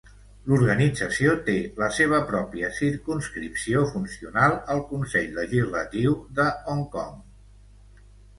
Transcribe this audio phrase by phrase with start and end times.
[0.51, 7.15] L'organització té la seva pròpia circumscripció funcional al Consell Legislatiu de Hong Kong.